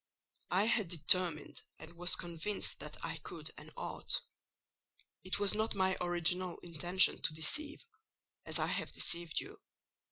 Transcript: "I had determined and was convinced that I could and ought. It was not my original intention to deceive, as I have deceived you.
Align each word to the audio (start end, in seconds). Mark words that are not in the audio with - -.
"I 0.49 0.63
had 0.65 0.87
determined 0.87 1.61
and 1.77 1.93
was 1.93 2.15
convinced 2.15 2.79
that 2.79 2.97
I 3.05 3.17
could 3.17 3.51
and 3.55 3.71
ought. 3.77 4.19
It 5.23 5.37
was 5.37 5.53
not 5.53 5.75
my 5.75 5.95
original 6.01 6.57
intention 6.63 7.21
to 7.21 7.33
deceive, 7.35 7.85
as 8.43 8.57
I 8.57 8.65
have 8.65 8.91
deceived 8.93 9.39
you. 9.39 9.61